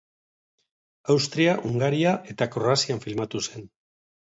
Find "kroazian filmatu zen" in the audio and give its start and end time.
2.59-3.75